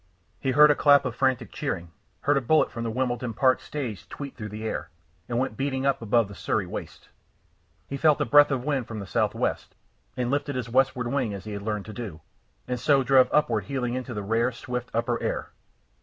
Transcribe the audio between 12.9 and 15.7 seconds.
drove upward heeling into the rare swift upper air.